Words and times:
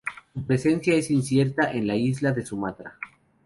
Su 0.33 0.41
presencia 0.43 0.95
es 0.95 1.11
incierta 1.11 1.71
en 1.73 1.85
la 1.85 1.95
isla 1.95 2.31
de 2.31 2.43
Sumatra. 2.43 2.95